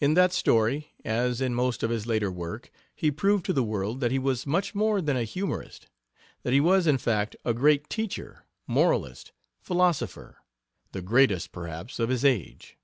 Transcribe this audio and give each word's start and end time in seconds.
In 0.00 0.14
that 0.14 0.32
story, 0.32 0.90
as 1.04 1.40
in 1.40 1.54
most 1.54 1.84
of 1.84 1.90
his 1.90 2.08
later 2.08 2.28
work, 2.28 2.72
he 2.92 3.12
proved 3.12 3.46
to 3.46 3.52
the 3.52 3.62
world 3.62 4.00
that 4.00 4.10
he 4.10 4.18
was 4.18 4.48
much 4.48 4.74
more 4.74 5.00
than 5.00 5.16
a 5.16 5.22
humorist 5.22 5.86
that 6.42 6.52
he 6.52 6.58
was, 6.60 6.88
in 6.88 6.98
fact, 6.98 7.36
a 7.44 7.54
great 7.54 7.88
teacher, 7.88 8.46
moralist, 8.66 9.30
philosopher 9.60 10.38
the 10.90 11.02
greatest, 11.02 11.52
perhaps, 11.52 12.00
of 12.00 12.08
his 12.08 12.24
age. 12.24 12.76